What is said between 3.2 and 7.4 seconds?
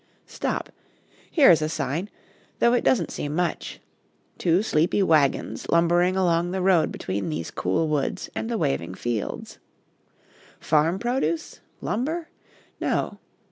much: two sleepy wagons lumbering along the road between